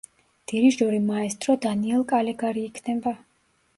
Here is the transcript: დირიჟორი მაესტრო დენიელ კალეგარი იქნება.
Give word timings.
დირიჟორი 0.51 1.01
მაესტრო 1.09 1.55
დენიელ 1.67 2.07
კალეგარი 2.13 2.67
იქნება. 2.71 3.15